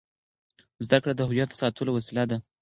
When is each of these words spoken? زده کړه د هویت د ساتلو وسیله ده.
زده 0.85 0.97
کړه 1.03 1.13
د 1.15 1.21
هویت 1.27 1.49
د 1.51 1.55
ساتلو 1.61 1.91
وسیله 1.97 2.23
ده. 2.29 2.37